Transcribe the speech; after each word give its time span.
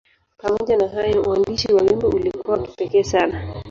Pamoja 0.37 0.77
na 0.77 0.87
hayo, 0.87 1.21
uandishi 1.23 1.73
wa 1.73 1.81
wimbo 1.81 2.09
ulikuwa 2.09 2.57
wa 2.57 2.63
kipekee 2.67 3.03
sana. 3.03 3.53